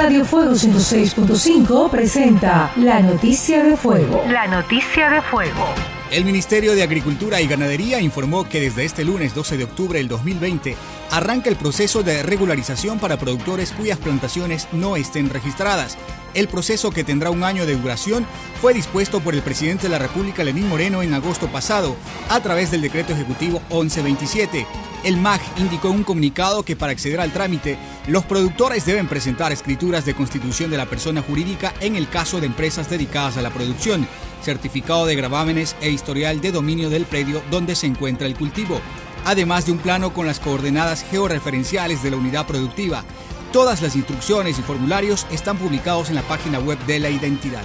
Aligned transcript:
Radio 0.00 0.24
Fuego 0.24 0.52
106.5 0.52 1.90
presenta 1.90 2.70
La 2.76 3.00
Noticia 3.00 3.64
de 3.64 3.76
Fuego. 3.76 4.22
La 4.28 4.46
Noticia 4.46 5.10
de 5.10 5.20
Fuego. 5.22 5.66
El 6.12 6.24
Ministerio 6.24 6.76
de 6.76 6.84
Agricultura 6.84 7.40
y 7.40 7.48
Ganadería 7.48 8.00
informó 8.00 8.48
que 8.48 8.60
desde 8.60 8.84
este 8.84 9.04
lunes 9.04 9.34
12 9.34 9.56
de 9.56 9.64
octubre 9.64 9.98
del 9.98 10.06
2020 10.06 10.76
arranca 11.10 11.50
el 11.50 11.56
proceso 11.56 12.04
de 12.04 12.22
regularización 12.22 13.00
para 13.00 13.18
productores 13.18 13.72
cuyas 13.72 13.98
plantaciones 13.98 14.68
no 14.70 14.94
estén 14.94 15.30
registradas. 15.30 15.98
El 16.32 16.46
proceso, 16.46 16.92
que 16.92 17.02
tendrá 17.02 17.30
un 17.30 17.42
año 17.42 17.66
de 17.66 17.74
duración, 17.74 18.24
fue 18.62 18.74
dispuesto 18.74 19.18
por 19.18 19.34
el 19.34 19.42
presidente 19.42 19.84
de 19.84 19.88
la 19.88 19.98
República, 19.98 20.44
Lenín 20.44 20.68
Moreno, 20.68 21.02
en 21.02 21.12
agosto 21.12 21.48
pasado, 21.48 21.96
a 22.28 22.40
través 22.40 22.70
del 22.70 22.82
decreto 22.82 23.14
ejecutivo 23.14 23.60
1127. 23.70 24.64
El 25.04 25.16
MAG 25.16 25.40
indicó 25.56 25.88
en 25.88 25.96
un 25.96 26.04
comunicado 26.04 26.64
que 26.64 26.74
para 26.74 26.90
acceder 26.90 27.20
al 27.20 27.32
trámite, 27.32 27.78
los 28.08 28.24
productores 28.24 28.84
deben 28.84 29.06
presentar 29.06 29.52
escrituras 29.52 30.04
de 30.04 30.14
constitución 30.14 30.70
de 30.70 30.76
la 30.76 30.86
persona 30.86 31.22
jurídica 31.22 31.72
en 31.80 31.94
el 31.94 32.08
caso 32.08 32.40
de 32.40 32.46
empresas 32.46 32.90
dedicadas 32.90 33.36
a 33.36 33.42
la 33.42 33.50
producción, 33.50 34.08
certificado 34.42 35.06
de 35.06 35.14
gravámenes 35.14 35.76
e 35.80 35.90
historial 35.90 36.40
de 36.40 36.50
dominio 36.50 36.90
del 36.90 37.04
predio 37.04 37.42
donde 37.48 37.76
se 37.76 37.86
encuentra 37.86 38.26
el 38.26 38.34
cultivo, 38.34 38.80
además 39.24 39.66
de 39.66 39.72
un 39.72 39.78
plano 39.78 40.12
con 40.12 40.26
las 40.26 40.40
coordenadas 40.40 41.04
georreferenciales 41.08 42.02
de 42.02 42.10
la 42.10 42.16
unidad 42.16 42.46
productiva. 42.46 43.04
Todas 43.52 43.80
las 43.80 43.94
instrucciones 43.94 44.58
y 44.58 44.62
formularios 44.62 45.26
están 45.30 45.58
publicados 45.58 46.08
en 46.08 46.16
la 46.16 46.22
página 46.22 46.58
web 46.58 46.78
de 46.86 46.98
la 46.98 47.08
identidad. 47.08 47.62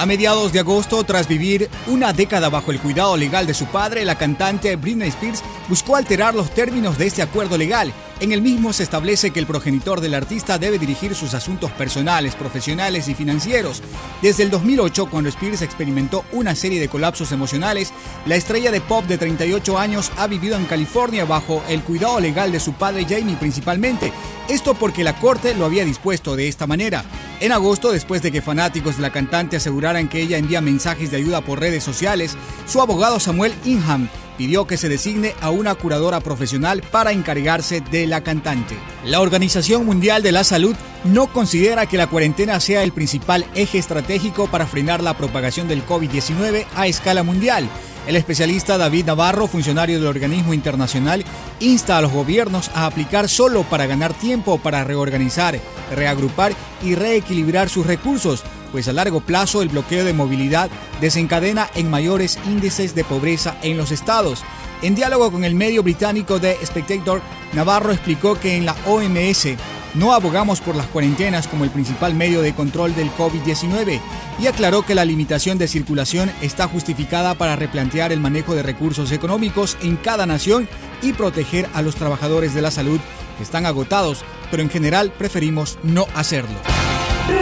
A 0.00 0.06
mediados 0.06 0.50
de 0.54 0.60
agosto, 0.60 1.04
tras 1.04 1.28
vivir 1.28 1.68
una 1.86 2.14
década 2.14 2.48
bajo 2.48 2.70
el 2.70 2.80
cuidado 2.80 3.18
legal 3.18 3.46
de 3.46 3.52
su 3.52 3.66
padre, 3.66 4.06
la 4.06 4.16
cantante 4.16 4.74
Britney 4.76 5.10
Spears 5.10 5.42
buscó 5.68 5.94
alterar 5.94 6.34
los 6.34 6.48
términos 6.54 6.96
de 6.96 7.06
este 7.06 7.20
acuerdo 7.20 7.58
legal. 7.58 7.92
En 8.18 8.32
el 8.32 8.40
mismo 8.40 8.72
se 8.72 8.82
establece 8.82 9.30
que 9.30 9.40
el 9.40 9.46
progenitor 9.46 10.00
del 10.00 10.14
artista 10.14 10.56
debe 10.56 10.78
dirigir 10.78 11.14
sus 11.14 11.34
asuntos 11.34 11.70
personales, 11.72 12.34
profesionales 12.34 13.08
y 13.08 13.14
financieros. 13.14 13.82
Desde 14.22 14.42
el 14.44 14.50
2008, 14.50 15.10
cuando 15.10 15.28
Spears 15.28 15.60
experimentó 15.60 16.24
una 16.32 16.54
serie 16.54 16.80
de 16.80 16.88
colapsos 16.88 17.30
emocionales, 17.30 17.92
la 18.24 18.36
estrella 18.36 18.70
de 18.70 18.80
pop 18.80 19.04
de 19.04 19.18
38 19.18 19.78
años 19.78 20.12
ha 20.16 20.26
vivido 20.28 20.56
en 20.56 20.64
California 20.64 21.26
bajo 21.26 21.62
el 21.68 21.82
cuidado 21.82 22.20
legal 22.20 22.52
de 22.52 22.60
su 22.60 22.72
padre 22.72 23.04
Jamie 23.06 23.36
principalmente. 23.36 24.14
Esto 24.48 24.72
porque 24.72 25.04
la 25.04 25.18
corte 25.18 25.54
lo 25.54 25.66
había 25.66 25.84
dispuesto 25.84 26.36
de 26.36 26.48
esta 26.48 26.66
manera. 26.66 27.04
En 27.40 27.52
agosto, 27.52 27.90
después 27.90 28.20
de 28.20 28.30
que 28.30 28.42
fanáticos 28.42 28.96
de 28.96 29.02
la 29.02 29.12
cantante 29.12 29.56
aseguraran 29.56 30.10
que 30.10 30.20
ella 30.20 30.36
envía 30.36 30.60
mensajes 30.60 31.10
de 31.10 31.16
ayuda 31.16 31.40
por 31.40 31.58
redes 31.58 31.82
sociales, 31.82 32.36
su 32.66 32.82
abogado 32.82 33.18
Samuel 33.18 33.54
Inham 33.64 34.10
pidió 34.36 34.66
que 34.66 34.76
se 34.76 34.90
designe 34.90 35.34
a 35.40 35.48
una 35.48 35.74
curadora 35.74 36.20
profesional 36.20 36.82
para 36.90 37.12
encargarse 37.12 37.80
de 37.80 38.06
la 38.06 38.22
cantante. 38.22 38.76
La 39.06 39.22
Organización 39.22 39.86
Mundial 39.86 40.22
de 40.22 40.32
la 40.32 40.44
Salud 40.44 40.76
no 41.04 41.32
considera 41.32 41.86
que 41.86 41.96
la 41.96 42.06
cuarentena 42.06 42.60
sea 42.60 42.82
el 42.82 42.92
principal 42.92 43.46
eje 43.54 43.78
estratégico 43.78 44.48
para 44.48 44.66
frenar 44.66 45.02
la 45.02 45.16
propagación 45.16 45.68
del 45.68 45.86
COVID-19 45.86 46.66
a 46.74 46.86
escala 46.86 47.22
mundial. 47.22 47.68
El 48.06 48.16
especialista 48.16 48.78
David 48.78 49.06
Navarro, 49.06 49.46
funcionario 49.46 49.98
del 49.98 50.08
organismo 50.08 50.54
internacional, 50.54 51.24
insta 51.60 51.98
a 51.98 52.00
los 52.00 52.12
gobiernos 52.12 52.70
a 52.74 52.86
aplicar 52.86 53.28
solo 53.28 53.62
para 53.62 53.86
ganar 53.86 54.14
tiempo 54.14 54.58
para 54.58 54.84
reorganizar, 54.84 55.60
reagrupar 55.94 56.52
y 56.82 56.94
reequilibrar 56.94 57.68
sus 57.68 57.86
recursos 57.86 58.42
pues 58.72 58.88
a 58.88 58.92
largo 58.92 59.20
plazo 59.20 59.62
el 59.62 59.68
bloqueo 59.68 60.04
de 60.04 60.12
movilidad 60.12 60.70
desencadena 61.00 61.68
en 61.74 61.90
mayores 61.90 62.38
índices 62.46 62.94
de 62.94 63.04
pobreza 63.04 63.56
en 63.62 63.76
los 63.76 63.90
estados. 63.90 64.44
En 64.82 64.94
diálogo 64.94 65.30
con 65.30 65.44
el 65.44 65.54
medio 65.54 65.82
británico 65.82 66.40
The 66.40 66.58
Spectator, 66.64 67.20
Navarro 67.52 67.92
explicó 67.92 68.38
que 68.38 68.56
en 68.56 68.64
la 68.64 68.76
OMS 68.86 69.48
no 69.94 70.12
abogamos 70.12 70.60
por 70.60 70.76
las 70.76 70.86
cuarentenas 70.86 71.48
como 71.48 71.64
el 71.64 71.70
principal 71.70 72.14
medio 72.14 72.42
de 72.42 72.54
control 72.54 72.94
del 72.94 73.10
COVID-19 73.12 74.00
y 74.38 74.46
aclaró 74.46 74.82
que 74.82 74.94
la 74.94 75.04
limitación 75.04 75.58
de 75.58 75.68
circulación 75.68 76.30
está 76.40 76.68
justificada 76.68 77.34
para 77.34 77.56
replantear 77.56 78.12
el 78.12 78.20
manejo 78.20 78.54
de 78.54 78.62
recursos 78.62 79.12
económicos 79.12 79.76
en 79.82 79.96
cada 79.96 80.26
nación 80.26 80.68
y 81.02 81.12
proteger 81.12 81.68
a 81.74 81.82
los 81.82 81.96
trabajadores 81.96 82.54
de 82.54 82.62
la 82.62 82.70
salud 82.70 83.00
que 83.36 83.42
están 83.42 83.66
agotados, 83.66 84.24
pero 84.50 84.62
en 84.62 84.70
general 84.70 85.12
preferimos 85.16 85.78
no 85.82 86.06
hacerlo. 86.14 86.56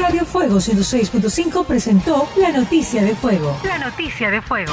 Radio 0.00 0.24
Fuego 0.24 0.56
106.5 0.56 1.64
presentó 1.66 2.28
La 2.36 2.52
Noticia 2.52 3.02
de 3.02 3.14
Fuego. 3.14 3.58
La 3.64 3.78
Noticia 3.78 4.30
de 4.30 4.42
Fuego. 4.42 4.72